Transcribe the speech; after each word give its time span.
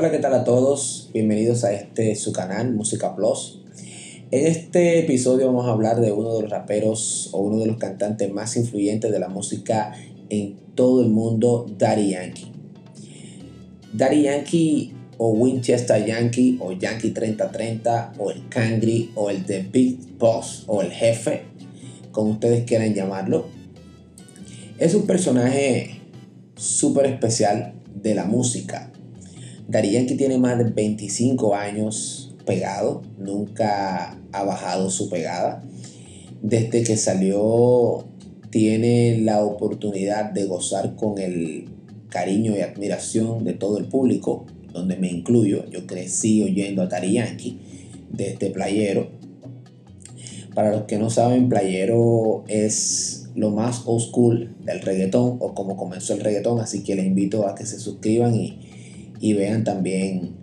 Hola, 0.00 0.10
¿qué 0.10 0.18
tal 0.18 0.32
a 0.32 0.44
todos? 0.44 1.10
Bienvenidos 1.12 1.62
a 1.62 1.74
este 1.74 2.14
su 2.14 2.32
canal 2.32 2.72
Música 2.72 3.14
Plus. 3.14 3.60
En 4.30 4.46
este 4.46 4.98
episodio 5.00 5.48
vamos 5.48 5.66
a 5.66 5.72
hablar 5.72 6.00
de 6.00 6.10
uno 6.10 6.36
de 6.36 6.40
los 6.40 6.50
raperos 6.50 7.28
o 7.32 7.40
uno 7.40 7.58
de 7.58 7.66
los 7.66 7.76
cantantes 7.76 8.32
más 8.32 8.56
influyentes 8.56 9.12
de 9.12 9.18
la 9.18 9.28
música 9.28 9.92
en 10.30 10.56
todo 10.74 11.02
el 11.02 11.10
mundo, 11.10 11.66
Daddy 11.76 12.12
Yankee. 12.12 12.50
Daddy 13.92 14.22
Yankee 14.22 14.94
o 15.18 15.32
Winchester 15.32 16.02
Yankee 16.02 16.56
o 16.62 16.72
Yankee 16.72 17.10
3030 17.10 18.14
o 18.16 18.30
el 18.30 18.48
Kangri 18.48 19.10
o 19.16 19.28
el 19.28 19.44
The 19.44 19.68
Big 19.70 19.98
Boss 20.18 20.64
o 20.66 20.80
el 20.80 20.92
jefe, 20.92 21.42
como 22.10 22.30
ustedes 22.30 22.64
quieran 22.64 22.94
llamarlo. 22.94 23.48
Es 24.78 24.94
un 24.94 25.06
personaje 25.06 26.00
súper 26.56 27.04
especial 27.04 27.74
de 27.94 28.14
la 28.14 28.24
música. 28.24 28.90
Daddy 29.70 29.92
Yankee 29.92 30.16
tiene 30.16 30.36
más 30.36 30.58
de 30.58 30.64
25 30.64 31.54
años 31.54 32.34
pegado, 32.44 33.02
nunca 33.18 34.18
ha 34.32 34.42
bajado 34.42 34.90
su 34.90 35.08
pegada. 35.08 35.62
Desde 36.42 36.82
que 36.82 36.96
salió 36.96 38.04
tiene 38.50 39.18
la 39.18 39.44
oportunidad 39.44 40.32
de 40.32 40.46
gozar 40.46 40.96
con 40.96 41.18
el 41.18 41.68
cariño 42.08 42.56
y 42.56 42.62
admiración 42.62 43.44
de 43.44 43.52
todo 43.52 43.78
el 43.78 43.84
público 43.84 44.44
donde 44.72 44.96
me 44.96 45.08
incluyo. 45.08 45.64
Yo 45.70 45.86
crecí 45.86 46.42
oyendo 46.42 46.82
a 46.82 46.88
Tari 46.88 47.12
Yankee 47.12 47.60
desde 48.10 48.50
Playero. 48.50 49.08
Para 50.52 50.72
los 50.72 50.82
que 50.82 50.98
no 50.98 51.10
saben, 51.10 51.48
Playero 51.48 52.42
es 52.48 53.28
lo 53.36 53.50
más 53.50 53.82
old 53.86 54.02
school 54.02 54.56
del 54.64 54.80
reggaetón 54.80 55.36
o 55.38 55.54
como 55.54 55.76
comenzó 55.76 56.14
el 56.14 56.20
reggaetón, 56.22 56.58
así 56.58 56.82
que 56.82 56.96
les 56.96 57.06
invito 57.06 57.46
a 57.46 57.54
que 57.54 57.64
se 57.66 57.78
suscriban 57.78 58.34
y, 58.34 58.58
vean 59.34 59.64
también 59.64 60.36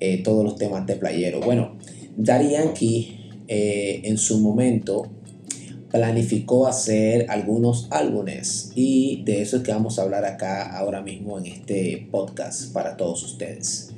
eh, 0.00 0.22
todos 0.22 0.44
los 0.44 0.56
temas 0.56 0.86
de 0.86 0.96
Playero. 0.96 1.40
Bueno, 1.40 1.76
Daddy 2.16 2.50
Yankee 2.52 3.18
eh, 3.48 4.00
en 4.04 4.18
su 4.18 4.40
momento 4.40 5.06
planificó 5.90 6.66
hacer 6.66 7.26
algunos 7.30 7.88
álbumes 7.90 8.72
y 8.74 9.22
de 9.24 9.40
eso 9.42 9.58
es 9.58 9.62
que 9.62 9.72
vamos 9.72 9.98
a 9.98 10.02
hablar 10.02 10.24
acá 10.24 10.76
ahora 10.76 11.00
mismo 11.00 11.38
en 11.38 11.46
este 11.46 12.08
podcast 12.10 12.72
para 12.72 12.96
todos 12.96 13.22
ustedes. 13.22 13.90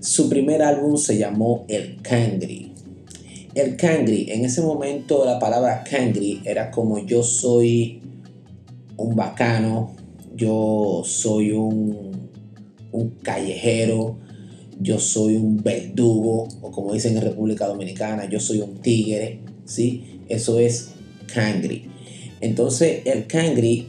Su 0.00 0.28
primer 0.28 0.62
álbum 0.62 0.96
se 0.96 1.18
llamó 1.18 1.64
El 1.68 2.00
Kangri. 2.00 2.72
El 3.54 3.76
Kangri, 3.76 4.30
en 4.30 4.44
ese 4.44 4.62
momento 4.62 5.24
la 5.24 5.38
palabra 5.38 5.82
Kangri 5.82 6.42
era 6.44 6.70
como 6.70 7.04
yo 7.04 7.22
soy 7.22 8.00
un 8.96 9.16
bacano, 9.16 9.94
yo 10.34 11.02
soy 11.04 11.52
un, 11.52 12.15
un 12.96 13.10
callejero, 13.22 14.18
yo 14.80 14.98
soy 14.98 15.36
un 15.36 15.62
verdugo, 15.62 16.48
o 16.60 16.70
como 16.70 16.92
dicen 16.92 17.16
en 17.16 17.22
República 17.22 17.66
Dominicana, 17.66 18.28
yo 18.28 18.40
soy 18.40 18.60
un 18.60 18.76
tigre, 18.82 19.40
¿sí? 19.64 20.20
Eso 20.28 20.58
es 20.58 20.90
Kangri. 21.32 21.84
Entonces 22.40 23.02
el 23.06 23.26
Kangri 23.26 23.88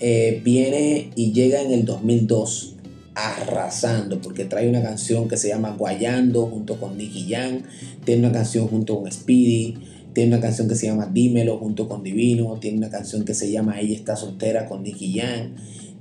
eh, 0.00 0.40
viene 0.44 1.10
y 1.16 1.32
llega 1.32 1.62
en 1.62 1.72
el 1.72 1.84
2002 1.84 2.74
arrasando 3.14 4.20
porque 4.20 4.44
trae 4.44 4.68
una 4.68 4.82
canción 4.82 5.26
que 5.26 5.38
se 5.38 5.48
llama 5.48 5.74
Guayando 5.76 6.46
junto 6.46 6.78
con 6.78 6.98
Nicky 6.98 7.26
Jam, 7.30 7.62
tiene 8.04 8.26
una 8.26 8.32
canción 8.32 8.68
junto 8.68 9.00
con 9.00 9.10
Speedy, 9.10 9.74
tiene 10.12 10.34
una 10.34 10.40
canción 10.40 10.68
que 10.68 10.74
se 10.74 10.86
llama 10.86 11.06
Dímelo 11.06 11.56
junto 11.56 11.88
con 11.88 12.02
Divino, 12.02 12.58
tiene 12.60 12.76
una 12.76 12.90
canción 12.90 13.24
que 13.24 13.32
se 13.32 13.50
llama 13.50 13.80
Ella 13.80 13.94
está 13.94 14.16
soltera 14.16 14.66
con 14.66 14.82
Nicky 14.82 15.18
Jam, 15.18 15.54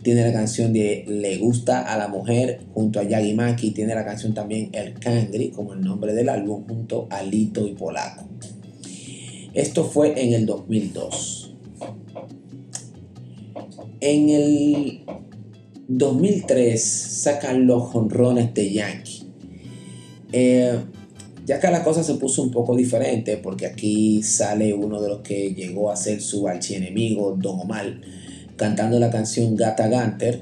tiene 0.06 0.24
la 0.24 0.34
canción 0.34 0.72
de 0.72 1.04
Le 1.08 1.40
gusta 1.40 1.82
a 1.82 1.98
la 1.98 2.08
mujer 2.08 2.60
junto 2.76 3.00
a 3.00 3.04
Yagi 3.04 3.34
Maki, 3.34 3.72
tiene 3.72 3.96
la 3.96 4.06
canción 4.06 4.36
también 4.36 4.70
El 4.72 4.94
Kangri 4.94 5.50
como 5.50 5.74
el 5.74 5.82
nombre 5.82 6.14
del 6.14 6.30
álbum 6.30 6.64
junto 6.68 7.08
a 7.10 7.24
Lito 7.24 7.66
y 7.66 7.74
Polaco. 7.74 8.30
Esto 9.56 9.84
fue 9.84 10.14
en 10.24 10.34
el 10.34 10.46
2002. 10.46 11.56
En 14.00 14.30
el 14.30 15.06
2003 15.88 16.84
sacan 16.84 17.66
los 17.66 17.86
jonrones 17.86 18.54
de 18.54 18.74
Yankee. 18.74 19.24
Eh, 20.32 20.82
ya 21.48 21.60
que 21.60 21.72
la 21.72 21.84
cosa 21.84 22.04
se 22.04 22.14
puso 22.14 22.44
un 22.44 22.52
poco 22.52 22.76
diferente, 22.76 23.38
porque 23.38 23.66
aquí 23.66 24.22
sale 24.22 24.72
uno 24.72 25.02
de 25.02 25.10
los 25.10 25.22
que 25.22 25.56
llegó 25.56 25.90
a 25.90 25.96
ser 25.96 26.22
su 26.22 26.48
archienemigo, 26.48 27.36
Don 27.36 27.60
Omar, 27.62 28.02
cantando 28.56 29.00
la 29.00 29.10
canción 29.10 29.56
Gata 29.56 29.88
Ganter, 29.88 30.42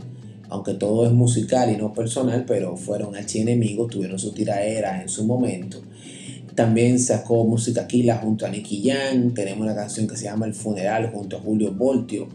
aunque 0.49 0.73
todo 0.73 1.05
es 1.05 1.11
musical 1.11 1.71
y 1.71 1.77
no 1.77 1.93
personal, 1.93 2.45
pero 2.45 2.77
fueron 2.77 3.15
archienemigos, 3.15 3.91
tuvieron 3.91 4.19
su 4.19 4.31
tiraera 4.33 5.01
en 5.01 5.09
su 5.09 5.25
momento. 5.25 5.81
También 6.55 6.99
sacó 6.99 7.43
música 7.45 7.81
Aquila 7.81 8.17
junto 8.17 8.45
a 8.45 8.49
Nicky 8.49 8.87
Jam. 8.87 9.33
Tenemos 9.33 9.63
una 9.63 9.73
canción 9.73 10.07
que 10.07 10.15
se 10.15 10.25
llama 10.25 10.45
El 10.45 10.53
Funeral 10.53 11.09
junto 11.11 11.37
a 11.37 11.39
Julio 11.39 11.73
Voltio. 11.73 12.27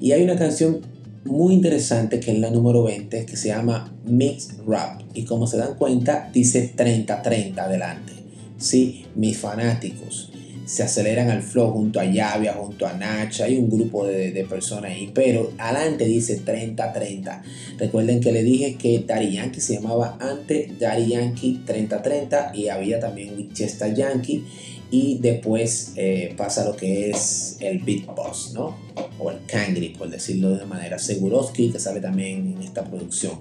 Y 0.00 0.10
hay 0.10 0.24
una 0.24 0.36
canción 0.36 0.80
muy 1.24 1.54
interesante 1.54 2.18
que 2.18 2.32
es 2.32 2.38
la 2.40 2.50
número 2.50 2.82
20 2.82 3.24
que 3.24 3.36
se 3.36 3.48
llama 3.48 3.94
Mix 4.04 4.56
Rap. 4.66 5.02
Y 5.14 5.24
como 5.24 5.46
se 5.46 5.56
dan 5.56 5.76
cuenta, 5.76 6.30
dice 6.32 6.72
30-30 6.76 7.56
adelante. 7.58 8.12
Sí, 8.58 9.06
mis 9.14 9.38
fanáticos 9.38 10.33
se 10.64 10.82
aceleran 10.82 11.30
al 11.30 11.42
flow 11.42 11.70
junto 11.72 12.00
a 12.00 12.04
Llavia, 12.04 12.54
junto 12.54 12.86
a 12.86 12.94
Nacha, 12.94 13.44
hay 13.44 13.56
un 13.56 13.68
grupo 13.68 14.06
de, 14.06 14.44
personas 14.48 14.92
ahí, 14.92 15.10
pero 15.14 15.52
adelante 15.58 16.04
dice 16.04 16.44
30-30. 16.44 17.42
Recuerden 17.78 18.20
que 18.20 18.32
le 18.32 18.42
dije 18.42 18.76
que 18.76 19.04
Daddy 19.06 19.32
Yankee 19.32 19.60
se 19.60 19.74
llamaba 19.74 20.16
antes 20.20 20.78
Daddy 20.78 21.08
Yankee 21.08 21.60
30-30 21.66 22.54
y 22.54 22.68
había 22.68 23.00
también 23.00 23.36
Winchester 23.36 23.94
Yankee 23.94 24.44
y 24.90 25.18
después 25.18 25.92
eh, 25.96 26.34
pasa 26.36 26.64
lo 26.64 26.76
que 26.76 27.10
es 27.10 27.56
el 27.60 27.80
Big 27.80 28.06
Boss, 28.06 28.52
¿no? 28.54 28.76
O 29.18 29.30
el 29.30 29.44
Kangri, 29.46 29.90
por 29.90 30.08
decirlo 30.08 30.56
de 30.56 30.66
manera. 30.66 30.98
Seguroski, 30.98 31.70
que 31.70 31.80
sale 31.80 32.00
también 32.00 32.54
en 32.54 32.62
esta 32.62 32.84
producción. 32.84 33.40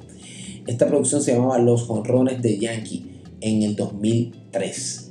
Esta 0.66 0.88
producción 0.88 1.22
se 1.22 1.34
llamaba 1.34 1.60
Los 1.60 1.84
Jonrones 1.84 2.42
de 2.42 2.58
Yankee 2.58 3.22
en 3.42 3.64
el 3.64 3.76
2003. 3.76 5.03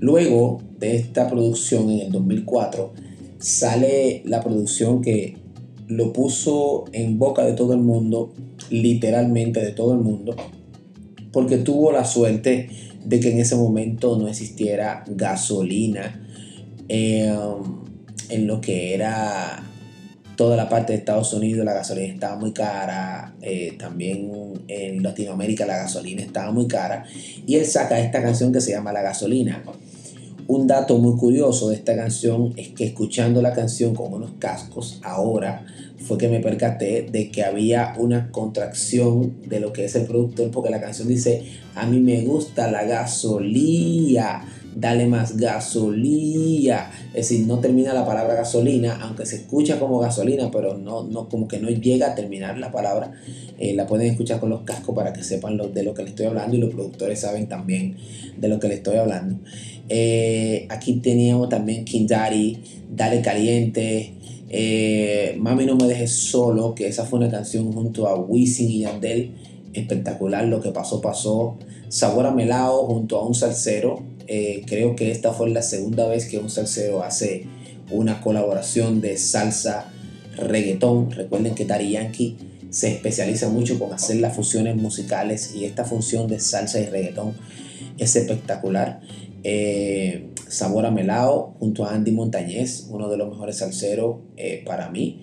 Luego 0.00 0.60
de 0.78 0.96
esta 0.96 1.28
producción 1.28 1.90
en 1.90 2.00
el 2.00 2.12
2004 2.12 2.92
sale 3.38 4.22
la 4.24 4.42
producción 4.42 5.02
que 5.02 5.36
lo 5.88 6.12
puso 6.12 6.84
en 6.92 7.18
boca 7.18 7.44
de 7.44 7.54
todo 7.54 7.72
el 7.72 7.80
mundo, 7.80 8.32
literalmente 8.70 9.60
de 9.60 9.72
todo 9.72 9.94
el 9.94 10.00
mundo, 10.00 10.36
porque 11.32 11.58
tuvo 11.58 11.92
la 11.92 12.04
suerte 12.04 12.68
de 13.04 13.20
que 13.20 13.32
en 13.32 13.38
ese 13.38 13.56
momento 13.56 14.18
no 14.18 14.28
existiera 14.28 15.04
gasolina 15.08 16.22
em, 16.88 17.34
en 18.28 18.46
lo 18.46 18.60
que 18.60 18.94
era 18.94 19.64
toda 20.36 20.56
la 20.56 20.68
parte 20.68 20.92
de 20.92 21.00
Estados 21.00 21.32
Unidos 21.32 21.64
la 21.64 21.72
gasolina 21.72 22.14
estaba 22.14 22.36
muy 22.36 22.52
cara, 22.52 23.34
eh, 23.40 23.74
también 23.78 24.30
en 24.68 25.02
Latinoamérica 25.02 25.66
la 25.66 25.78
gasolina 25.78 26.22
estaba 26.22 26.52
muy 26.52 26.68
cara 26.68 27.04
y 27.46 27.56
él 27.56 27.66
saca 27.66 27.98
esta 27.98 28.22
canción 28.22 28.52
que 28.52 28.60
se 28.60 28.70
llama 28.70 28.92
La 28.92 29.02
gasolina. 29.02 29.64
Un 30.48 30.66
dato 30.66 30.96
muy 30.96 31.14
curioso 31.18 31.68
de 31.68 31.74
esta 31.74 31.94
canción 31.94 32.54
es 32.56 32.68
que 32.68 32.86
escuchando 32.86 33.42
la 33.42 33.52
canción 33.52 33.94
con 33.94 34.14
unos 34.14 34.30
cascos 34.38 34.98
ahora 35.04 35.66
fue 35.98 36.16
que 36.16 36.30
me 36.30 36.40
percaté 36.40 37.02
de 37.02 37.30
que 37.30 37.44
había 37.44 37.92
una 37.98 38.32
contracción 38.32 39.42
de 39.46 39.60
lo 39.60 39.74
que 39.74 39.84
es 39.84 39.94
el 39.94 40.06
productor 40.06 40.50
porque 40.50 40.70
la 40.70 40.80
canción 40.80 41.06
dice 41.06 41.44
a 41.74 41.84
mí 41.84 42.00
me 42.00 42.22
gusta 42.22 42.70
la 42.70 42.84
gasolina 42.84 44.42
dale 44.78 45.06
más 45.06 45.36
gasolina. 45.36 46.90
Es 47.08 47.28
decir, 47.28 47.46
no 47.46 47.58
termina 47.58 47.92
la 47.92 48.06
palabra 48.06 48.34
gasolina, 48.34 48.98
aunque 49.02 49.26
se 49.26 49.36
escucha 49.36 49.78
como 49.78 49.98
gasolina, 49.98 50.50
pero 50.50 50.78
no, 50.78 51.02
no 51.02 51.28
como 51.28 51.48
que 51.48 51.58
no 51.58 51.68
llega 51.68 52.12
a 52.12 52.14
terminar 52.14 52.58
la 52.58 52.70
palabra. 52.70 53.12
Eh, 53.58 53.74
la 53.74 53.86
pueden 53.86 54.08
escuchar 54.08 54.38
con 54.38 54.50
los 54.50 54.62
cascos 54.62 54.94
para 54.94 55.12
que 55.12 55.24
sepan 55.24 55.56
lo, 55.56 55.68
de 55.68 55.82
lo 55.82 55.94
que 55.94 56.02
les 56.02 56.10
estoy 56.10 56.26
hablando 56.26 56.56
y 56.56 56.60
los 56.60 56.70
productores 56.70 57.20
saben 57.20 57.48
también 57.48 57.96
de 58.36 58.48
lo 58.48 58.60
que 58.60 58.68
les 58.68 58.78
estoy 58.78 58.96
hablando. 58.98 59.40
Eh, 59.88 60.66
aquí 60.68 60.94
teníamos 61.00 61.48
también 61.48 61.84
King 61.84 62.06
Daddy, 62.06 62.58
Dale 62.94 63.20
Caliente, 63.20 64.14
eh, 64.48 65.36
Mami 65.38 65.66
No 65.66 65.76
Me 65.76 65.88
Dejes 65.88 66.12
Solo, 66.12 66.74
que 66.74 66.86
esa 66.86 67.04
fue 67.04 67.18
una 67.18 67.30
canción 67.30 67.72
junto 67.72 68.06
a 68.06 68.16
Wisin 68.16 68.70
y 68.70 68.80
Yandel, 68.80 69.32
espectacular, 69.78 70.44
lo 70.46 70.60
que 70.60 70.70
pasó, 70.70 71.00
pasó. 71.00 71.56
Sabor 71.88 72.26
a 72.26 72.30
Melao 72.30 72.86
junto 72.86 73.18
a 73.18 73.26
un 73.26 73.34
salsero, 73.34 74.02
eh, 74.26 74.62
creo 74.66 74.94
que 74.94 75.10
esta 75.10 75.32
fue 75.32 75.48
la 75.50 75.62
segunda 75.62 76.06
vez 76.06 76.26
que 76.26 76.38
un 76.38 76.50
salsero 76.50 77.02
hace 77.02 77.46
una 77.90 78.20
colaboración 78.20 79.00
de 79.00 79.16
salsa 79.16 79.90
reggaetón. 80.36 81.10
Recuerden 81.10 81.54
que 81.54 81.64
Dari 81.64 81.92
Yankee 81.92 82.36
se 82.70 82.92
especializa 82.92 83.48
mucho 83.48 83.78
con 83.78 83.92
hacer 83.92 84.16
las 84.16 84.36
fusiones 84.36 84.76
musicales 84.76 85.54
y 85.54 85.64
esta 85.64 85.84
función 85.84 86.28
de 86.28 86.40
salsa 86.40 86.80
y 86.80 86.86
reggaetón 86.86 87.34
es 87.96 88.16
espectacular. 88.16 89.00
Eh, 89.44 90.28
Sabor 90.48 90.86
a 90.86 90.90
Melao 90.90 91.54
junto 91.58 91.84
a 91.84 91.94
Andy 91.94 92.12
Montañez, 92.12 92.86
uno 92.90 93.08
de 93.08 93.18
los 93.18 93.28
mejores 93.28 93.58
salseros 93.58 94.16
eh, 94.36 94.62
para 94.64 94.90
mí. 94.90 95.22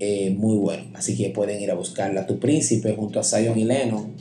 Eh, 0.00 0.30
muy 0.30 0.56
bueno. 0.56 0.84
Así 0.94 1.16
que 1.16 1.30
pueden 1.30 1.60
ir 1.60 1.70
a 1.70 1.74
buscarla. 1.74 2.26
Tu 2.26 2.38
Príncipe 2.38 2.94
junto 2.94 3.20
a 3.20 3.24
Zion 3.24 3.58
y 3.58 3.64
Lennon. 3.64 4.12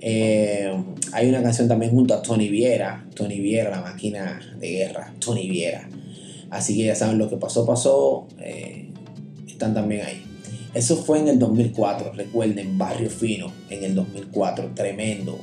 Eh, 0.00 0.72
hay 1.12 1.28
una 1.28 1.42
canción 1.42 1.68
también 1.68 1.92
junto 1.92 2.14
a 2.14 2.22
Tony 2.22 2.48
Viera. 2.48 3.06
Tony 3.14 3.40
Viera, 3.40 3.70
la 3.70 3.82
máquina 3.82 4.40
de 4.58 4.68
guerra. 4.68 5.12
Tony 5.18 5.48
Viera. 5.48 5.88
Así 6.50 6.76
que 6.76 6.84
ya 6.84 6.94
saben 6.94 7.18
lo 7.18 7.28
que 7.28 7.36
pasó, 7.36 7.66
pasó. 7.66 8.26
Eh, 8.40 8.88
están 9.46 9.74
también 9.74 10.06
ahí. 10.06 10.22
Eso 10.72 10.96
fue 10.96 11.20
en 11.20 11.28
el 11.28 11.38
2004. 11.38 12.12
Recuerden, 12.12 12.78
Barrio 12.78 13.10
Fino 13.10 13.52
en 13.70 13.84
el 13.84 13.94
2004. 13.94 14.72
Tremendo. 14.74 15.38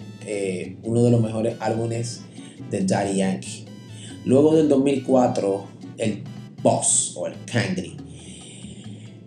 uno 0.83 1.03
de 1.03 1.11
los 1.11 1.21
mejores 1.21 1.55
álbumes 1.59 2.21
de 2.69 2.85
Daddy 2.85 3.17
Yankee. 3.17 3.65
Luego 4.25 4.55
del 4.55 4.69
2004, 4.69 5.67
el 5.97 6.23
Boss 6.61 7.13
o 7.15 7.27
el 7.27 7.33
Kangri 7.45 8.00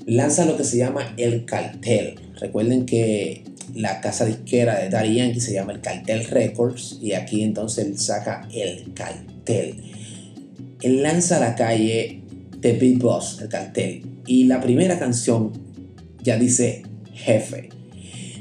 lanza 0.07 0.45
lo 0.45 0.57
que 0.57 0.65
se 0.65 0.79
llama 0.79 1.15
el 1.17 1.45
cartel. 1.45 2.17
Recuerden 2.41 2.87
que 2.87 3.45
la 3.75 4.01
casa 4.01 4.25
disquera 4.25 4.79
de 4.79 4.91
Daddy 4.91 5.41
se 5.41 5.53
llama 5.53 5.73
el 5.73 5.81
Cartel 5.81 6.25
Records 6.27 6.99
y 7.01 7.13
aquí 7.13 7.43
entonces 7.43 7.87
él 7.87 7.99
saca 7.99 8.49
el 8.53 8.93
cartel. 8.95 9.77
Él 10.83 11.03
lanza 11.03 11.39
a 11.39 11.41
la 11.41 11.55
calle 11.55 12.23
The 12.61 12.75
Big 12.75 12.99
Boss, 12.99 13.41
el 13.41 13.49
cartel, 13.49 14.03
y 14.27 14.45
la 14.45 14.61
primera 14.61 14.99
canción 14.99 15.53
ya 16.23 16.39
dice 16.39 16.83
Jefe. 17.13 17.71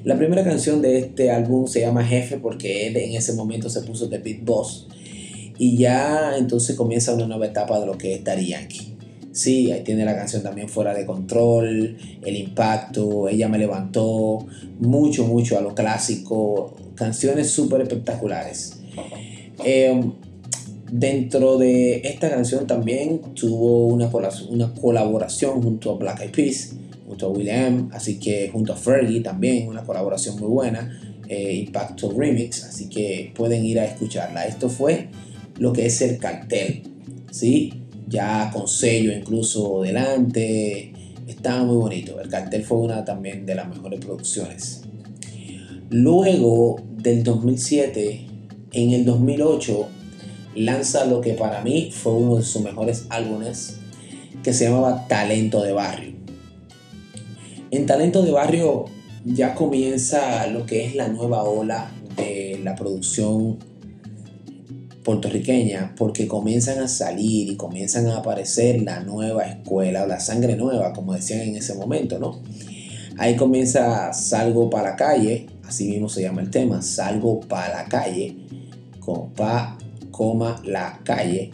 La 0.04 0.18
primera 0.18 0.44
canción 0.44 0.81
de 0.81 1.00
este 1.00 1.31
álbum 1.31 1.68
se 1.68 1.81
llama 1.81 2.06
Jefe 2.06 2.38
porque 2.38 2.88
él 2.88 2.98
en 2.98 3.13
ese 3.13 3.33
momento 3.33 3.69
se 3.69 3.81
puso 3.81 4.09
The 4.09 4.18
Big 4.18 4.44
Boss 4.44 4.88
y 5.57 5.77
ya 5.77 6.36
entonces 6.38 6.75
comienza 6.75 7.13
una 7.13 7.27
nueva 7.27 7.45
etapa 7.45 7.80
de 7.80 7.86
lo 7.86 7.98
que 7.98 8.16
es 8.16 8.24
Daddy. 8.24 8.93
Sí, 9.33 9.71
ahí 9.71 9.83
tiene 9.83 10.06
la 10.06 10.15
canción 10.15 10.44
también 10.44 10.69
fuera 10.69 10.94
de 10.94 11.07
control, 11.07 11.97
el 12.24 12.38
impacto, 12.38 13.27
ella 13.27 13.50
me 13.50 13.57
levantó, 13.57 14.45
mucho, 14.80 15.25
mucho 15.25 15.57
a 15.57 15.62
lo 15.62 15.74
clásico, 15.74 16.75
canciones 16.94 17.50
súper 17.50 17.81
espectaculares. 17.81 18.77
Em, 19.65 20.13
dentro 20.91 21.57
de 21.57 22.01
esta 22.03 22.30
canción 22.30 22.68
también 22.68 23.21
tuvo 23.33 23.88
una, 23.88 24.07
una 24.50 24.71
colaboración 24.75 25.63
junto 25.63 25.94
a 25.94 25.95
Black 25.95 26.21
Eyed 26.21 26.31
Peas, 26.31 26.75
junto 27.07 27.25
a 27.25 27.30
William, 27.30 27.89
así 27.91 28.19
que 28.19 28.50
junto 28.53 28.74
a 28.74 28.75
Fergie 28.75 29.21
también, 29.21 29.68
una 29.68 29.83
colaboración 29.83 30.39
muy 30.39 30.50
buena, 30.50 31.18
eh, 31.27 31.56
Impacto 31.56 32.12
Remix, 32.15 32.65
así 32.65 32.88
que 32.88 33.31
pueden 33.33 33.65
ir 33.65 33.80
a 33.80 33.85
escucharla. 33.85 34.45
Esto 34.45 34.69
fue 34.69 35.07
lo 35.57 35.74
que 35.74 35.88
es 35.88 36.00
el 36.03 36.19
cartel, 36.19 36.83
¿sí? 37.31 37.82
Ya 38.08 38.52
con 38.52 38.68
sello 38.68 39.12
incluso 39.12 39.82
delante. 39.82 40.94
Estaba 41.28 41.64
muy 41.64 41.76
bonito. 41.76 42.20
El 42.20 42.30
cartel 42.30 42.64
fue 42.64 42.80
una 42.80 43.06
también 43.06 43.46
de 43.46 43.56
las 43.56 43.68
mejores 43.68 44.00
producciones. 44.00 44.82
Luego 45.90 46.82
del 46.98 47.24
2007, 47.24 48.28
en 48.72 48.92
el 48.92 49.06
2008, 49.06 49.88
lanza 50.56 51.06
lo 51.06 51.22
que 51.22 51.34
para 51.34 51.62
mí 51.62 51.92
fue 51.92 52.14
uno 52.14 52.38
de 52.38 52.44
sus 52.44 52.62
mejores 52.62 53.06
álbumes, 53.10 53.78
que 54.44 54.54
se 54.54 54.66
llamaba 54.66 55.08
Talento 55.08 55.62
de 55.62 55.72
Barrio. 55.72 56.14
En 57.72 57.86
Talento 57.86 58.22
de 58.24 58.32
Barrio 58.32 58.86
ya 59.26 59.56
comienza 59.56 60.48
lo 60.48 60.66
que 60.66 60.86
es 60.86 60.96
la 60.96 61.08
nueva 61.08 61.44
ola 61.44 61.92
de 62.18 62.60
la 62.64 62.76
producción 62.76 63.58
puertorriqueña 65.04 65.94
porque 65.98 66.28
comienzan 66.28 66.80
a 66.80 66.88
salir 66.88 67.50
y 67.50 67.56
comienzan 67.56 68.08
a 68.08 68.18
aparecer 68.18 68.82
la 68.82 69.02
nueva 69.02 69.44
escuela 69.44 70.04
o 70.04 70.08
la 70.08 70.20
sangre 70.20 70.56
nueva, 70.56 70.94
como 70.94 71.14
decían 71.14 71.42
en 71.42 71.56
ese 71.56 71.76
momento, 71.76 72.20
¿no? 72.20 72.42
Ahí 73.18 73.36
comienza 73.36 74.12
Salgo 74.14 74.70
para 74.70 74.92
la 74.92 74.96
calle, 74.96 75.48
así 75.66 75.88
mismo 75.88 76.10
se 76.10 76.24
llama 76.24 76.42
el 76.42 76.50
tema, 76.50 76.82
Salgo 76.82 77.42
para 77.42 77.84
la 77.84 77.86
calle, 77.86 78.38
con 79.00 79.32
pa, 79.34 79.78
coma, 80.12 80.62
la 80.66 81.00
calle, 81.04 81.52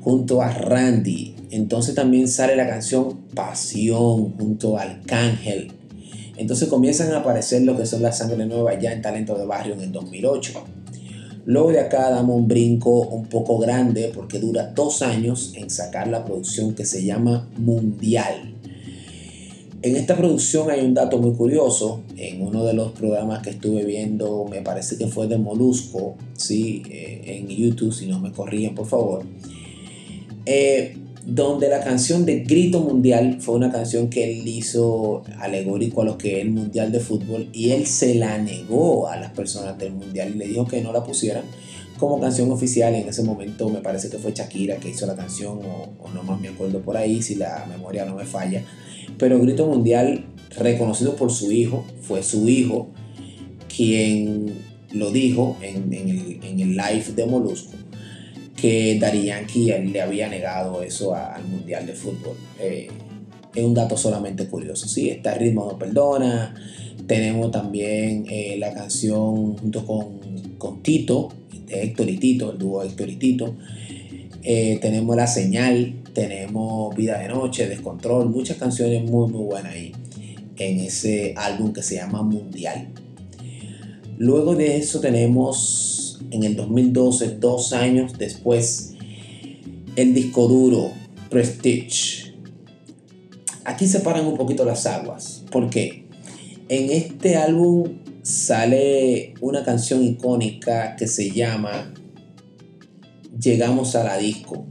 junto 0.00 0.40
a 0.40 0.50
Randy. 0.50 1.34
Entonces 1.50 1.94
también 1.94 2.28
sale 2.28 2.56
la 2.56 2.66
canción 2.66 3.24
Pasión 3.34 4.36
junto 4.36 4.78
al 4.78 5.02
Cángel. 5.02 5.72
Entonces 6.36 6.68
comienzan 6.68 7.12
a 7.12 7.18
aparecer 7.18 7.62
lo 7.62 7.76
que 7.76 7.86
son 7.86 8.02
la 8.02 8.12
sangre 8.12 8.46
nueva 8.46 8.78
ya 8.78 8.92
en 8.92 9.02
Talento 9.02 9.36
de 9.36 9.46
Barrio 9.46 9.74
en 9.74 9.80
el 9.80 9.92
2008. 9.92 10.83
Luego 11.46 11.70
de 11.72 11.80
acá 11.80 12.10
damos 12.10 12.36
un 12.36 12.48
brinco 12.48 13.02
un 13.08 13.26
poco 13.26 13.58
grande 13.58 14.10
porque 14.14 14.38
dura 14.38 14.72
dos 14.74 15.02
años 15.02 15.52
en 15.54 15.68
sacar 15.68 16.08
la 16.08 16.24
producción 16.24 16.74
que 16.74 16.84
se 16.84 17.04
llama 17.04 17.48
Mundial. 17.58 18.54
En 19.82 19.96
esta 19.96 20.16
producción 20.16 20.70
hay 20.70 20.80
un 20.80 20.94
dato 20.94 21.18
muy 21.18 21.34
curioso. 21.34 22.00
En 22.16 22.40
uno 22.40 22.64
de 22.64 22.72
los 22.72 22.92
programas 22.92 23.42
que 23.42 23.50
estuve 23.50 23.84
viendo, 23.84 24.46
me 24.50 24.62
parece 24.62 24.96
que 24.96 25.08
fue 25.08 25.26
de 25.28 25.36
Molusco, 25.36 26.14
¿sí? 26.34 26.82
Eh, 26.88 27.20
en 27.26 27.48
YouTube, 27.48 27.92
si 27.92 28.06
no 28.06 28.18
me 28.18 28.32
corrigen 28.32 28.74
por 28.74 28.86
favor. 28.86 29.24
Eh, 30.46 30.96
donde 31.26 31.68
la 31.68 31.80
canción 31.80 32.26
de 32.26 32.40
Grito 32.40 32.80
Mundial 32.80 33.38
fue 33.40 33.54
una 33.54 33.72
canción 33.72 34.10
que 34.10 34.24
él 34.24 34.46
hizo 34.46 35.22
alegórico 35.38 36.02
a 36.02 36.04
lo 36.04 36.18
que 36.18 36.36
es 36.36 36.42
el 36.42 36.50
Mundial 36.50 36.92
de 36.92 37.00
Fútbol 37.00 37.48
y 37.52 37.70
él 37.70 37.86
se 37.86 38.14
la 38.14 38.36
negó 38.38 39.08
a 39.08 39.16
las 39.16 39.30
personas 39.32 39.78
del 39.78 39.92
Mundial 39.92 40.32
y 40.34 40.38
le 40.38 40.48
dijo 40.48 40.66
que 40.66 40.82
no 40.82 40.92
la 40.92 41.02
pusieran 41.02 41.44
como 41.98 42.20
canción 42.20 42.50
oficial. 42.52 42.94
En 42.94 43.08
ese 43.08 43.22
momento 43.22 43.70
me 43.70 43.80
parece 43.80 44.10
que 44.10 44.18
fue 44.18 44.32
Shakira 44.32 44.76
que 44.76 44.90
hizo 44.90 45.06
la 45.06 45.16
canción 45.16 45.60
o, 45.64 46.10
no 46.12 46.22
más 46.22 46.40
me 46.40 46.48
acuerdo 46.48 46.80
por 46.80 46.96
ahí 46.96 47.22
si 47.22 47.36
la 47.36 47.64
memoria 47.70 48.04
no 48.04 48.16
me 48.16 48.26
falla. 48.26 48.62
Pero 49.16 49.40
Grito 49.40 49.66
Mundial, 49.66 50.26
reconocido 50.58 51.16
por 51.16 51.32
su 51.32 51.50
hijo, 51.52 51.84
fue 52.02 52.22
su 52.22 52.48
hijo 52.48 52.90
quien 53.74 54.52
lo 54.92 55.10
dijo 55.10 55.56
en, 55.62 55.92
el, 55.92 56.40
en 56.44 56.60
el 56.60 56.76
live 56.76 57.12
de 57.16 57.26
Molusco 57.26 57.83
que 58.64 58.96
Dari 58.98 59.26
Yankee 59.26 59.74
le 59.92 60.00
había 60.00 60.26
negado 60.26 60.82
eso 60.82 61.14
al 61.14 61.46
Mundial 61.46 61.86
de 61.86 61.92
Fútbol. 61.92 62.34
Eh, 62.58 62.88
es 63.54 63.62
un 63.62 63.74
dato 63.74 63.94
solamente 63.94 64.46
curioso. 64.46 64.88
Sí, 64.88 65.10
está 65.10 65.34
Ritmo 65.34 65.66
No 65.70 65.78
Perdona. 65.78 66.54
Tenemos 67.06 67.50
también 67.50 68.24
eh, 68.26 68.56
la 68.58 68.72
canción 68.72 69.58
junto 69.58 69.84
con, 69.84 70.18
con, 70.56 70.82
Tito, 70.82 71.28
de 71.66 71.82
Héctor 71.82 72.08
y 72.08 72.16
Tito, 72.16 72.52
el 72.52 72.58
dúo 72.58 72.82
Héctor 72.82 73.10
y 73.10 73.16
Tito. 73.16 73.54
Eh, 74.42 74.78
tenemos 74.80 75.14
La 75.14 75.26
Señal, 75.26 75.96
tenemos 76.14 76.96
Vida 76.96 77.18
de 77.18 77.28
Noche, 77.28 77.68
Descontrol, 77.68 78.30
muchas 78.30 78.56
canciones 78.56 79.04
muy 79.04 79.30
muy 79.30 79.44
buenas 79.44 79.74
ahí 79.74 79.92
en 80.56 80.80
ese 80.80 81.34
álbum 81.36 81.74
que 81.74 81.82
se 81.82 81.96
llama 81.96 82.22
Mundial. 82.22 82.88
Luego 84.16 84.54
de 84.54 84.78
eso 84.78 85.00
tenemos 85.00 85.93
en 86.30 86.44
el 86.44 86.56
2012, 86.56 87.36
dos 87.38 87.72
años 87.72 88.18
después, 88.18 88.94
el 89.96 90.14
disco 90.14 90.48
duro 90.48 90.90
Prestige. 91.30 92.34
Aquí 93.64 93.86
se 93.86 94.00
paran 94.00 94.26
un 94.26 94.36
poquito 94.36 94.64
las 94.64 94.86
aguas. 94.86 95.44
porque 95.50 96.06
En 96.68 96.90
este 96.90 97.36
álbum 97.36 98.00
sale 98.22 99.34
una 99.40 99.64
canción 99.64 100.02
icónica 100.02 100.96
que 100.96 101.06
se 101.06 101.30
llama 101.30 101.92
Llegamos 103.38 103.96
a 103.96 104.04
la 104.04 104.16
disco. 104.16 104.66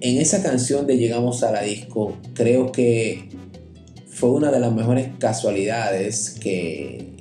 En 0.00 0.20
esa 0.20 0.42
canción 0.42 0.86
de 0.86 0.98
Llegamos 0.98 1.42
a 1.42 1.52
la 1.52 1.62
disco 1.62 2.18
creo 2.34 2.72
que 2.72 3.28
fue 4.08 4.30
una 4.30 4.50
de 4.50 4.60
las 4.60 4.72
mejores 4.72 5.08
casualidades 5.18 6.30
que, 6.30 7.16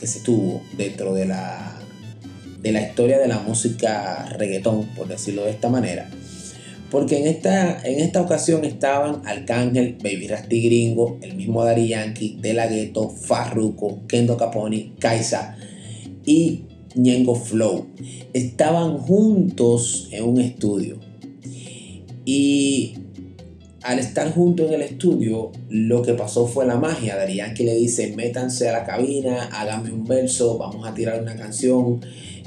que 0.00 0.06
se 0.06 0.20
tuvo 0.20 0.62
dentro 0.76 1.14
de 1.14 1.26
la 1.26 1.83
de 2.64 2.72
la 2.72 2.80
historia 2.80 3.18
de 3.18 3.28
la 3.28 3.40
música 3.40 4.26
reggaetón, 4.38 4.86
por 4.96 5.06
decirlo 5.06 5.44
de 5.44 5.50
esta 5.50 5.68
manera. 5.68 6.08
Porque 6.90 7.18
en 7.18 7.26
esta, 7.26 7.82
en 7.82 8.00
esta 8.00 8.22
ocasión 8.22 8.64
estaban 8.64 9.20
Arcángel, 9.26 9.98
Baby 10.02 10.28
Rasty 10.28 10.62
Gringo, 10.62 11.18
el 11.20 11.34
mismo 11.34 11.62
Dari 11.62 11.88
Yankee, 11.88 12.38
De 12.40 12.54
La 12.54 12.66
Ghetto, 12.66 13.10
Farruko, 13.10 14.06
Kendo 14.08 14.38
Caponi, 14.38 14.94
Kaisa 14.98 15.58
y 16.24 16.62
Ñengo 16.94 17.34
Flow. 17.34 17.88
Estaban 18.32 18.96
juntos 18.96 20.08
en 20.10 20.24
un 20.24 20.40
estudio. 20.40 20.98
Y 22.24 22.94
al 23.84 23.98
estar 23.98 24.32
juntos 24.32 24.68
en 24.68 24.74
el 24.74 24.80
estudio, 24.80 25.52
lo 25.68 26.00
que 26.00 26.14
pasó 26.14 26.46
fue 26.46 26.64
la 26.64 26.76
magia. 26.76 27.16
Dari 27.16 27.36
Yankee 27.36 27.64
le 27.64 27.74
dice, 27.74 28.14
métanse 28.16 28.66
a 28.70 28.72
la 28.72 28.84
cabina, 28.84 29.50
háganme 29.52 29.92
un 29.92 30.04
verso, 30.04 30.56
vamos 30.56 30.88
a 30.88 30.94
tirar 30.94 31.20
una 31.20 31.36
canción. 31.36 32.00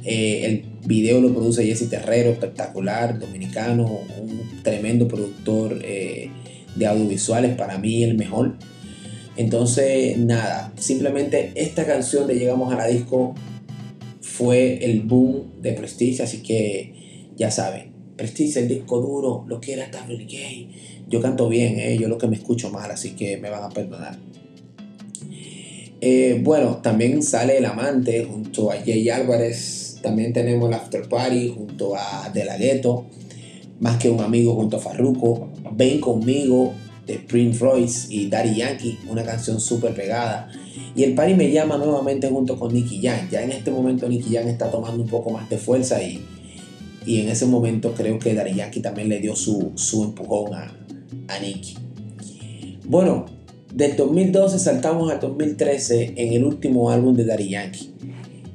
Eh, 0.04 0.46
el 0.46 0.66
video 0.88 1.22
lo 1.22 1.32
produce 1.32 1.64
Jesse 1.64 1.92
Terrero, 1.92 2.32
espectacular, 2.32 3.20
dominicano, 3.20 4.00
un 4.20 4.64
tremendo 4.64 5.08
productor 5.08 5.80
eh, 5.84 6.32
de 6.76 6.88
audiovisuales, 6.88 7.56
para 7.56 7.78
mí 7.78 8.04
el 8.04 8.18
mejor. 8.18 8.56
Entonces, 9.36 10.18
nada, 10.18 10.74
simplemente 10.76 11.52
esta 11.54 11.86
canción 11.86 12.26
de 12.26 12.34
Llegamos 12.34 12.74
a 12.74 12.78
la 12.78 12.88
Disco 12.88 13.36
fue 14.22 14.84
el 14.84 15.02
boom 15.04 15.62
de 15.62 15.74
Prestige, 15.74 16.24
así 16.24 16.42
que 16.42 17.30
ya 17.36 17.52
saben, 17.52 17.94
Prestige, 18.18 18.62
el 18.62 18.68
disco 18.68 19.00
duro, 19.00 19.46
lo 19.48 19.62
que 19.62 19.74
era 19.74 19.92
Tablet 19.92 20.28
Gay. 20.28 20.97
Yo 21.10 21.22
canto 21.22 21.48
bien, 21.48 21.80
¿eh? 21.80 21.98
yo 21.98 22.10
lo 22.10 22.18
que 22.18 22.28
me 22.28 22.36
escucho 22.36 22.70
mal, 22.70 22.92
así 22.92 23.12
que 23.12 23.38
me 23.38 23.50
van 23.50 23.64
a 23.64 23.70
perdonar. 23.70 24.18
Eh, 26.02 26.40
bueno, 26.44 26.78
también 26.78 27.24
sale 27.24 27.58
El 27.58 27.66
Amante 27.66 28.26
junto 28.26 28.72
a 28.72 28.76
Jay 28.76 29.10
Álvarez. 29.10 30.00
También 30.02 30.34
tenemos 30.34 30.70
el 30.70 30.76
After 30.76 31.08
Party 31.08 31.54
junto 31.56 31.96
a 31.96 32.30
De 32.34 32.46
La 32.46 32.58
Ghetto. 32.58 33.06
Más 33.80 33.98
que 33.98 34.10
un 34.10 34.20
amigo 34.20 34.54
junto 34.56 34.78
a 34.78 34.80
Farruko. 34.80 35.50
Ven 35.74 36.00
conmigo 36.02 36.74
de 37.06 37.20
Prince 37.20 37.60
Royce 37.60 38.14
y 38.14 38.30
Daddy 38.30 38.56
Yankee, 38.58 39.00
una 39.08 39.24
canción 39.24 39.60
súper 39.60 39.94
pegada. 39.94 40.52
Y 40.96 41.04
el 41.04 41.16
party 41.16 41.36
me 41.36 41.52
llama 41.52 41.78
nuevamente 41.78 42.28
junto 42.28 42.60
con 42.60 42.74
Nicky 42.74 43.02
Jam. 43.02 43.30
Ya 43.32 43.44
en 43.44 43.52
este 43.52 43.72
momento 43.72 44.10
Nicky 44.10 44.36
Jam 44.36 44.48
está 44.48 44.70
tomando 44.70 45.02
un 45.02 45.10
poco 45.10 45.30
más 45.30 45.50
de 45.50 45.58
fuerza 45.58 46.04
y, 46.04 46.22
y 47.06 47.22
en 47.22 47.30
ese 47.30 47.46
momento 47.46 47.94
creo 47.94 48.20
que 48.20 48.34
Daddy 48.34 48.56
Yankee 48.56 48.82
también 48.82 49.08
le 49.08 49.20
dio 49.20 49.36
su, 49.36 49.72
su 49.76 50.04
empujón 50.04 50.54
a, 50.54 50.74
a 51.28 51.40
Nicky. 51.40 51.76
Bueno, 52.86 53.26
del 53.74 53.96
2012 53.96 54.60
saltamos 54.60 55.12
al 55.12 55.20
2013 55.20 56.14
en 56.16 56.34
el 56.34 56.44
último 56.44 56.90
álbum 56.90 57.16
de 57.16 57.26
Daddy 57.26 57.50
Yankee. 57.50 57.92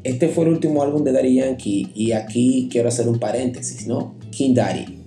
Este 0.05 0.29
fue 0.29 0.47
el 0.47 0.53
último 0.53 0.83
álbum 0.83 1.05
de 1.05 1.13
Daddy 1.13 1.35
Yankee 1.35 1.91
y 1.95 2.13
aquí 2.13 2.69
quiero 2.71 2.89
hacer 2.89 3.09
un 3.09 3.19
paréntesis, 3.19 3.87
¿no? 3.87 4.15
King 4.31 4.55
Daddy. 4.55 5.03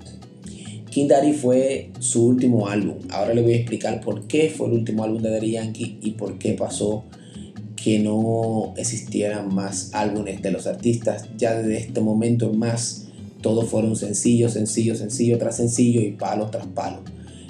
King 0.89 1.07
Daddy 1.07 1.33
fue 1.33 1.91
su 1.99 2.25
último 2.25 2.69
álbum. 2.69 2.99
Ahora 3.09 3.33
le 3.33 3.41
voy 3.41 3.53
a 3.53 3.57
explicar 3.57 3.99
por 3.99 4.27
qué 4.27 4.49
fue 4.55 4.67
el 4.67 4.73
último 4.73 5.03
álbum 5.03 5.21
de 5.21 5.31
Daddy 5.31 5.51
Yankee 5.51 5.99
y 6.01 6.11
por 6.11 6.37
qué 6.37 6.53
pasó 6.53 7.03
que 7.75 7.99
no 7.99 8.73
existieran 8.77 9.53
más 9.53 9.89
álbumes 9.93 10.41
de 10.41 10.51
los 10.51 10.67
artistas. 10.67 11.25
Ya 11.37 11.55
desde 11.55 11.77
este 11.77 11.99
momento 11.99 12.49
en 12.49 12.57
más, 12.57 13.07
todos 13.41 13.69
fueron 13.69 13.95
sencillos, 13.95 14.53
sencillo, 14.53 14.95
sencillo 14.95 15.37
tras 15.37 15.57
sencillo 15.57 16.01
y 16.01 16.11
palo 16.11 16.49
tras 16.49 16.65
palo. 16.67 16.99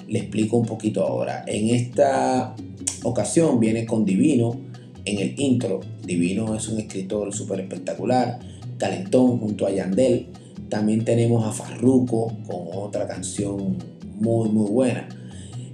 Le 0.07 0.19
explico 0.19 0.57
un 0.57 0.65
poquito 0.65 1.05
ahora. 1.05 1.43
En 1.47 1.69
esta 1.69 2.55
ocasión 3.03 3.59
viene 3.59 3.85
con 3.85 4.05
Divino 4.05 4.59
en 5.03 5.19
el 5.19 5.39
intro. 5.39 5.81
Divino 6.05 6.55
es 6.55 6.67
un 6.67 6.79
escritor 6.79 7.33
súper 7.33 7.61
espectacular, 7.61 8.39
calentón 8.77 9.39
junto 9.39 9.65
a 9.65 9.71
Yandel 9.71 10.27
también 10.69 11.05
tenemos 11.05 11.45
a 11.45 11.51
Farruko 11.51 12.33
con 12.47 12.67
otra 12.73 13.07
canción 13.07 13.77
muy, 14.19 14.49
muy 14.49 14.69
buena. 14.69 15.07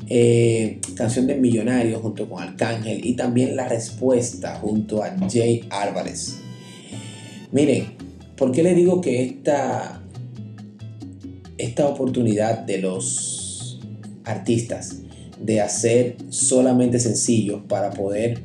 Eh, 0.10 0.80
canción 0.96 1.28
de 1.28 1.36
Millonario 1.36 2.00
junto 2.00 2.28
con 2.30 2.44
Arcángel 2.44 3.06
y 3.06 3.14
también 3.14 3.56
La 3.56 3.70
Respuesta 3.70 4.56
junto 4.56 5.02
a 5.02 5.16
Jay 5.30 5.64
Álvarez. 5.70 6.40
Miren, 7.52 7.94
¿por 8.36 8.52
qué 8.52 8.64
le 8.64 8.76
digo 8.76 9.00
que 9.00 9.24
esta, 9.24 10.04
esta 11.58 11.88
oportunidad 11.88 12.60
de 12.60 12.80
los 12.80 13.41
artistas 14.32 14.98
de 15.40 15.62
hacer 15.62 16.18
solamente 16.30 17.00
sencillos 17.00 17.62
para 17.68 17.92
poder 17.92 18.44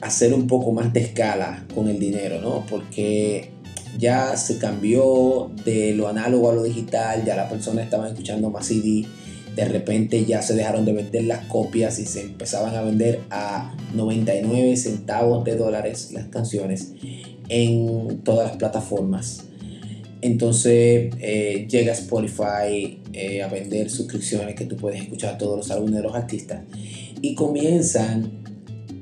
hacer 0.00 0.34
un 0.34 0.46
poco 0.46 0.72
más 0.72 0.92
de 0.92 1.00
escala 1.00 1.66
con 1.74 1.88
el 1.88 1.98
dinero, 1.98 2.40
¿no? 2.40 2.64
Porque 2.68 3.50
ya 3.98 4.36
se 4.36 4.58
cambió 4.58 5.50
de 5.64 5.94
lo 5.94 6.08
análogo 6.08 6.50
a 6.50 6.54
lo 6.54 6.62
digital, 6.62 7.24
ya 7.24 7.36
la 7.36 7.48
persona 7.48 7.82
estaba 7.82 8.08
escuchando 8.08 8.50
más 8.50 8.66
CD, 8.66 9.06
de 9.54 9.64
repente 9.64 10.24
ya 10.24 10.42
se 10.42 10.54
dejaron 10.54 10.84
de 10.84 10.92
vender 10.92 11.24
las 11.24 11.44
copias 11.46 11.98
y 11.98 12.06
se 12.06 12.22
empezaban 12.22 12.74
a 12.76 12.82
vender 12.82 13.20
a 13.30 13.76
99 13.94 14.76
centavos 14.76 15.44
de 15.44 15.56
dólares 15.56 16.10
las 16.12 16.26
canciones 16.26 16.92
en 17.48 18.20
todas 18.22 18.48
las 18.48 18.56
plataformas. 18.56 19.44
Entonces 20.22 21.14
eh, 21.20 21.66
llega 21.68 21.92
Spotify 21.92 23.00
eh, 23.12 23.42
a 23.42 23.48
vender 23.48 23.90
suscripciones 23.90 24.54
que 24.54 24.64
tú 24.66 24.76
puedes 24.76 25.00
escuchar 25.00 25.38
todos 25.38 25.56
los 25.56 25.70
álbumes 25.70 25.96
de 25.96 26.02
los 26.02 26.14
artistas 26.14 26.62
y 27.22 27.34
comienzan 27.34 28.42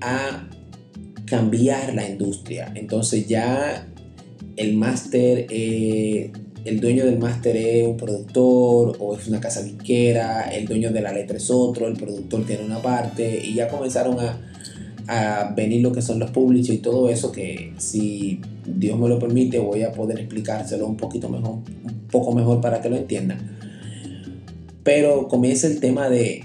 a 0.01 0.49
cambiar 1.27 1.95
la 1.95 2.09
industria. 2.09 2.73
Entonces 2.75 3.27
ya 3.27 3.87
el 4.57 4.77
máster, 4.77 5.47
eh, 5.51 6.33
el 6.65 6.81
dueño 6.81 7.05
del 7.05 7.19
máster 7.19 7.57
es 7.57 7.87
un 7.87 7.97
productor 7.97 8.97
o 8.99 9.17
es 9.17 9.27
una 9.29 9.41
casa 9.41 9.63
disquera, 9.63 10.51
el 10.51 10.67
dueño 10.67 10.91
de 10.91 11.01
la 11.01 11.13
letra 11.13 11.37
es 11.37 11.51
otro, 11.51 11.87
el 11.87 11.95
productor 11.95 12.45
tiene 12.45 12.65
una 12.65 12.81
parte 12.81 13.41
y 13.45 13.55
ya 13.55 13.69
comenzaron 13.69 14.19
a, 14.21 14.45
venir 15.57 15.83
lo 15.83 15.93
que 15.93 16.03
son 16.03 16.19
los 16.19 16.31
publishers 16.31 16.79
y 16.79 16.83
todo 16.83 17.09
eso 17.09 17.33
que 17.33 17.73
si 17.79 18.41
Dios 18.67 18.99
me 18.99 19.09
lo 19.09 19.19
permite 19.19 19.59
voy 19.59 19.83
a 19.83 19.93
poder 19.93 20.19
explicárselo 20.21 20.87
un 20.87 20.97
poquito 20.97 21.29
mejor, 21.29 21.61
un 21.85 22.09
poco 22.11 22.33
mejor 22.33 22.61
para 22.61 22.81
que 22.81 22.91
lo 22.91 22.97
entiendan. 22.97 23.59
Pero 24.83 25.29
comienza 25.29 25.67
el 25.67 25.81
tema 25.81 26.09
de 26.09 26.45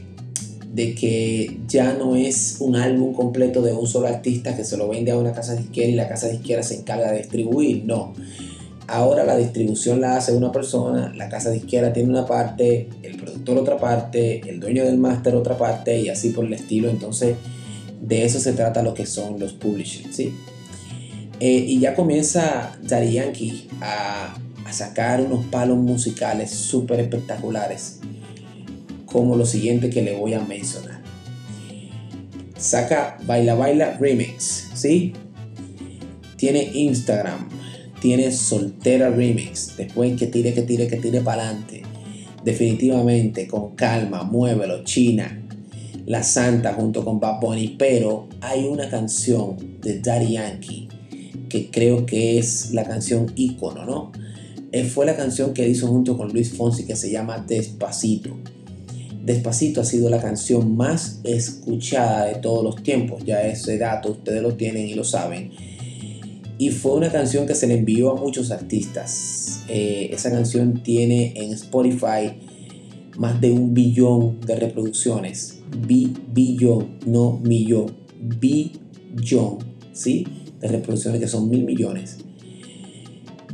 de 0.73 0.95
que 0.95 1.59
ya 1.67 1.93
no 1.93 2.15
es 2.15 2.57
un 2.59 2.75
álbum 2.75 3.13
completo 3.13 3.61
de 3.61 3.73
un 3.73 3.85
solo 3.85 4.07
artista 4.07 4.55
que 4.55 4.65
se 4.65 4.75
lo 4.75 4.89
vende 4.89 5.11
a 5.11 5.17
una 5.17 5.31
casa 5.31 5.55
disquera 5.55 5.87
y 5.87 5.93
la 5.93 6.07
casa 6.07 6.29
disquera 6.29 6.63
se 6.63 6.75
encarga 6.77 7.11
de 7.11 7.19
distribuir, 7.19 7.85
no. 7.85 8.13
Ahora 8.87 9.23
la 9.23 9.37
distribución 9.37 10.01
la 10.01 10.17
hace 10.17 10.33
una 10.33 10.51
persona, 10.51 11.13
la 11.15 11.29
casa 11.29 11.51
disquera 11.51 11.93
tiene 11.93 12.09
una 12.09 12.25
parte, 12.25 12.89
el 13.03 13.17
productor 13.17 13.59
otra 13.59 13.77
parte, 13.77 14.41
el 14.47 14.59
dueño 14.59 14.83
del 14.83 14.97
máster 14.97 15.35
otra 15.35 15.57
parte 15.59 15.99
y 15.99 16.09
así 16.09 16.29
por 16.29 16.45
el 16.45 16.53
estilo. 16.53 16.89
Entonces 16.89 17.35
de 18.03 18.25
eso 18.25 18.39
se 18.39 18.53
trata 18.53 18.83
lo 18.83 18.93
que 18.93 19.05
son 19.05 19.39
los 19.39 19.53
publishers, 19.53 20.15
¿sí? 20.15 20.33
Eh, 21.39 21.65
y 21.67 21.79
ya 21.79 21.95
comienza 21.95 22.77
Daddy 22.83 23.13
Yankee 23.13 23.67
a, 23.81 24.37
sacar 24.71 25.21
unos 25.21 25.45
palos 25.45 25.77
musicales 25.77 26.49
súper 26.49 26.99
espectaculares 26.99 27.99
como 29.05 29.35
lo 29.35 29.45
siguiente 29.45 29.91
que 29.91 30.01
le 30.01 30.15
voy 30.15 30.33
a 30.33 30.39
mencionar. 30.39 30.99
Saca 32.57 33.19
Baila 33.23 33.53
Baila 33.53 33.97
Remix, 33.99 34.71
¿sí? 34.73 35.13
Tiene 36.37 36.71
Instagram, 36.73 37.49
tiene 38.01 38.31
Soltera 38.31 39.11
Remix, 39.11 39.77
después 39.77 40.17
que 40.17 40.25
tire, 40.25 40.55
que 40.55 40.63
tire, 40.63 40.87
que 40.87 40.97
tire 40.97 41.21
para 41.21 41.43
adelante. 41.43 41.83
Definitivamente, 42.43 43.47
con 43.47 43.75
calma, 43.75 44.23
muévelo, 44.23 44.83
China, 44.83 45.42
La 46.05 46.23
Santa 46.23 46.73
junto 46.73 47.03
con 47.05 47.19
Bad 47.19 47.39
Bunny, 47.39 47.75
pero 47.77 48.27
hay 48.41 48.65
una 48.65 48.89
canción 48.89 49.79
de 49.81 49.99
Daddy 49.99 50.33
Yankee 50.33 50.89
que 51.49 51.69
creo 51.69 52.05
que 52.05 52.39
es 52.39 52.71
la 52.71 52.83
canción 52.83 53.31
ícono, 53.35 53.85
¿no? 53.85 54.11
Eh, 54.71 54.85
fue 54.85 55.05
la 55.05 55.15
canción 55.15 55.53
que 55.53 55.69
hizo 55.69 55.87
junto 55.87 56.17
con 56.17 56.33
Luis 56.33 56.51
Fonsi 56.51 56.85
que 56.85 56.95
se 56.95 57.11
llama 57.11 57.45
Despacito. 57.47 58.35
Despacito 59.23 59.81
ha 59.81 59.85
sido 59.85 60.09
la 60.09 60.19
canción 60.19 60.75
más 60.75 61.21
escuchada 61.23 62.25
de 62.25 62.35
todos 62.35 62.63
los 62.63 62.81
tiempos, 62.81 63.23
ya 63.23 63.43
ese 63.43 63.77
dato 63.77 64.11
ustedes 64.11 64.41
lo 64.41 64.55
tienen 64.55 64.87
y 64.87 64.95
lo 64.95 65.03
saben. 65.03 65.51
Y 66.57 66.71
fue 66.71 66.93
una 66.93 67.11
canción 67.11 67.45
que 67.45 67.55
se 67.55 67.67
le 67.67 67.75
envió 67.75 68.11
a 68.11 68.15
muchos 68.15 68.51
artistas. 68.51 69.61
Eh, 69.69 70.09
esa 70.11 70.31
canción 70.31 70.81
tiene 70.81 71.33
en 71.35 71.51
Spotify 71.53 72.33
más 73.17 73.39
de 73.41 73.51
un 73.51 73.73
billón 73.73 74.39
de 74.41 74.55
reproducciones. 74.55 75.61
Bi 75.87 76.13
billón, 76.31 76.99
no 77.05 77.39
millón. 77.39 77.95
Billón, 78.19 79.57
¿sí? 79.93 80.25
De 80.59 80.67
reproducciones 80.67 81.19
que 81.19 81.27
son 81.27 81.49
mil 81.49 81.63
millones. 81.63 82.17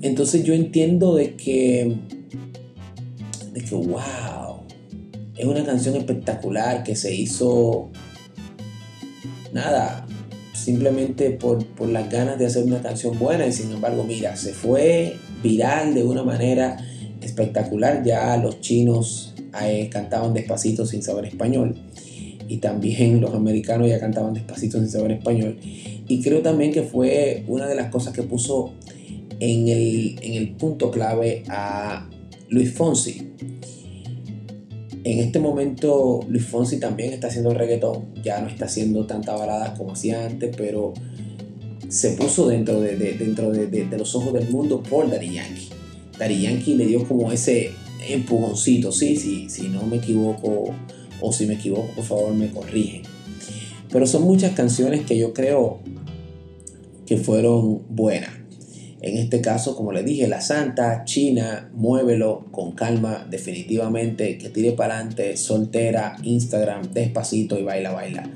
Entonces 0.02 0.44
yo 0.44 0.54
entiendo 0.54 1.16
de 1.16 1.36
que, 1.36 1.96
de 3.54 3.62
que, 3.62 3.76
wow, 3.76 4.64
es 5.36 5.46
una 5.46 5.66
canción 5.66 5.96
espectacular 5.96 6.84
que 6.84 6.96
se 6.96 7.14
hizo, 7.14 7.90
nada, 9.52 10.06
simplemente 10.54 11.32
por, 11.32 11.66
las 11.90 12.10
ganas 12.10 12.38
de 12.38 12.46
hacer 12.46 12.64
una 12.64 12.82
canción 12.82 13.18
buena 13.18 13.46
y 13.48 13.52
sin 13.52 13.72
embargo, 13.72 14.04
mira, 14.04 14.36
se 14.36 14.54
fue 14.54 15.18
viral 15.44 15.94
de 15.94 16.04
una 16.04 16.24
manera 16.24 16.78
espectacular. 17.22 18.04
Ya 18.04 18.38
los 18.38 18.62
chinos 18.62 19.34
cantaban 19.90 20.34
despacito 20.34 20.86
sin 20.86 21.04
saber 21.04 21.26
español 21.26 21.76
y 22.50 22.58
también 22.58 23.22
los 23.22 23.34
americanos 23.34 23.88
ya 23.88 24.00
cantaban 24.00 24.34
despacito 24.34 24.80
sin 24.80 24.90
saber 24.90 25.12
español. 25.12 25.58
Y 26.08 26.22
creo 26.22 26.42
también 26.42 26.74
que 26.74 26.82
fue 26.82 27.44
una 27.48 27.68
de 27.68 27.76
las 27.76 27.92
cosas 27.92 28.12
que 28.12 28.24
puso 28.24 28.74
en 29.40 29.68
el, 29.68 30.20
en 30.22 30.34
el 30.34 30.56
punto 30.56 30.90
clave 30.90 31.44
a 31.48 32.10
Luis 32.50 32.74
Fonsi. 32.74 33.34
En 35.04 35.20
este 35.20 35.40
momento 35.40 36.22
Luis 36.28 36.46
Fonsi 36.46 36.80
también 36.80 37.14
está 37.14 37.28
haciendo 37.28 37.54
reggaetón, 37.54 38.16
ya 38.24 38.42
no 38.42 38.48
está 38.48 38.66
haciendo 38.66 39.06
tanta 39.06 39.36
balada 39.36 39.76
como 39.76 39.94
hacía 39.94 40.26
antes, 40.26 40.54
pero 40.58 40.94
se 41.88 42.12
puso 42.12 42.48
dentro 42.48 42.82
de, 42.82 42.96
dentro 42.96 43.52
de, 43.52 43.88
los 43.98 44.16
ojos 44.16 44.34
del 44.34 44.50
mundo 44.50 44.82
por 44.82 45.10
Daddy 45.10 45.36
Yankee. 45.36 45.70
Daddy 46.18 46.42
Yankee 46.42 46.76
le 46.76 46.88
dio 46.88 47.08
como 47.08 47.32
ese 47.32 47.72
empujoncito, 48.08 48.92
sí, 48.92 49.16
sí, 49.16 49.50
si 49.50 49.70
no 49.70 49.86
me 49.86 49.98
equivoco 49.98 50.74
o 51.22 51.34
si 51.34 51.46
me 51.46 51.56
equivoco, 51.56 51.88
por 51.96 52.06
favor 52.06 52.34
me 52.34 52.50
corrigen. 52.50 53.04
Pero 53.92 54.06
son 54.06 54.24
muchas 54.24 54.54
canciones 54.54 55.02
que 55.06 55.18
yo 55.18 55.34
creo 55.34 55.80
que 57.06 57.18
fueron 57.18 57.82
buenas. 57.90 58.40
En 59.02 59.18
este 59.18 59.40
caso, 59.40 59.76
como 59.76 59.94
le 59.94 60.04
dije, 60.04 60.28
La 60.28 60.42
Santa, 60.42 61.04
China, 61.06 61.70
Muévelo 61.74 62.46
con 62.52 62.74
calma, 62.74 63.26
definitivamente, 63.30 64.38
que 64.38 64.50
tire 64.50 64.74
para 64.74 64.96
adelante, 64.96 65.38
soltera, 65.38 66.18
Instagram, 66.22 66.92
despacito 66.92 67.58
y 67.58 67.64
baila, 67.64 67.94
baila. 67.94 68.30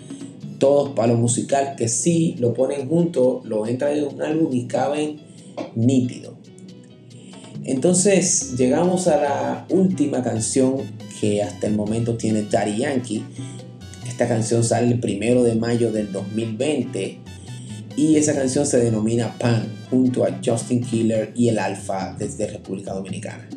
Todos 0.60 0.92
palo 0.92 1.16
musical 1.18 1.76
que 1.76 1.90
si 1.90 2.36
lo 2.40 2.54
ponen 2.54 2.88
juntos, 2.88 3.46
lo 3.46 3.68
entran 3.68 3.98
en 3.98 4.06
un 4.06 4.22
álbum 4.22 4.54
y 4.54 4.66
caben 4.66 5.20
nítido. 5.76 6.33
Entonces 7.66 8.56
llegamos 8.58 9.08
a 9.08 9.22
la 9.22 9.66
última 9.70 10.22
canción 10.22 10.78
que 11.20 11.42
hasta 11.42 11.68
el 11.68 11.76
momento 11.76 12.16
tiene 12.18 12.44
Daddy 12.44 12.78
Yankee. 12.78 13.24
Esta 14.08 14.28
canción 14.28 14.64
sale 14.64 14.92
el 14.92 15.00
primero 15.00 15.44
de 15.44 15.56
mayo 15.56 15.92
del 15.92 16.12
2020 16.12 17.20
y 17.96 18.16
esa 18.16 18.34
canción 18.34 18.66
se 18.66 18.80
denomina 18.80 19.38
Pan 19.38 19.66
junto 19.90 20.26
a 20.26 20.40
Justin 20.44 20.82
Killer 20.82 21.32
y 21.36 21.50
el 21.50 21.60
Alfa 21.60 22.16
desde 22.18 22.48
República 22.48 22.94
Dominicana. 22.94 23.48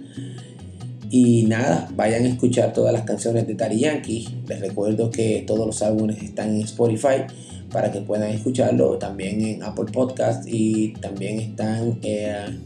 Y 1.10 1.44
nada, 1.44 1.88
vayan 1.94 2.24
a 2.24 2.28
escuchar 2.28 2.72
todas 2.72 2.92
las 2.92 3.02
canciones 3.02 3.46
de 3.46 3.54
Daddy 3.54 3.80
Yankee. 3.80 4.28
Les 4.46 4.60
recuerdo 4.60 5.10
que 5.10 5.44
todos 5.46 5.66
los 5.66 5.82
álbumes 5.82 6.22
están 6.22 6.50
en 6.50 6.62
Spotify 6.62 7.24
para 7.72 7.92
que 7.92 8.00
puedan 8.00 8.30
escucharlo. 8.30 8.98
También 8.98 9.40
en 9.40 9.62
Apple 9.62 9.86
Podcast 9.92 10.46
y 10.46 10.94
también 11.00 11.38
están 11.40 11.98
eh, 12.02 12.58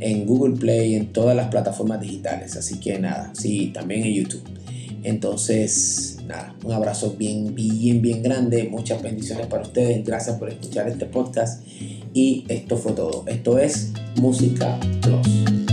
en 0.00 0.26
Google 0.26 0.56
Play, 0.56 0.94
en 0.94 1.12
todas 1.12 1.36
las 1.36 1.48
plataformas 1.48 2.00
digitales. 2.00 2.56
Así 2.56 2.78
que 2.80 2.98
nada, 2.98 3.32
sí, 3.34 3.70
también 3.72 4.04
en 4.04 4.14
YouTube. 4.14 4.42
Entonces, 5.02 6.18
nada, 6.26 6.56
un 6.64 6.72
abrazo 6.72 7.14
bien, 7.16 7.54
bien, 7.54 8.02
bien 8.02 8.22
grande. 8.22 8.68
Muchas 8.68 9.02
bendiciones 9.02 9.46
para 9.46 9.62
ustedes. 9.62 10.04
Gracias 10.04 10.36
por 10.36 10.48
escuchar 10.48 10.88
este 10.88 11.06
podcast. 11.06 11.62
Y 12.12 12.44
esto 12.48 12.76
fue 12.76 12.92
todo. 12.92 13.24
Esto 13.26 13.58
es 13.58 13.92
Música 14.16 14.78
Plus. 15.02 15.65